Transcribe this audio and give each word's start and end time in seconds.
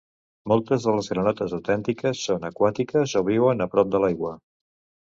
Moltes 0.51 0.87
de 0.87 0.95
les 0.99 1.09
granotes 1.15 1.53
autèntiques 1.59 2.23
són 2.31 2.51
aquàtiques 2.51 3.17
o 3.23 3.27
viuen 3.31 3.65
a 3.69 3.73
prop 3.75 3.97
de 3.99 4.07
l'aigua. 4.07 4.37